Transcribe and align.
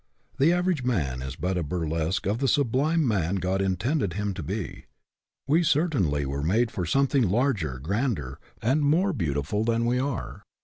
The 0.39 0.51
average 0.51 0.83
man 0.83 1.21
is 1.21 1.35
but 1.35 1.59
a 1.59 1.63
burlesque 1.63 2.25
of 2.25 2.39
the 2.39 2.47
sublime 2.47 3.07
man 3.07 3.35
God 3.35 3.61
intended 3.61 4.13
him 4.13 4.33
to 4.33 4.41
be. 4.41 4.85
We 5.47 5.61
certainly 5.61 6.25
were 6.25 6.41
made 6.41 6.71
for 6.71 6.87
some 6.87 7.05
thing 7.05 7.29
larger, 7.29 7.77
grander, 7.77 8.39
and 8.63 8.81
more 8.81 9.13
beautiful 9.13 9.63
than 9.63 9.85
we 9.85 9.99
are. 9.99 10.41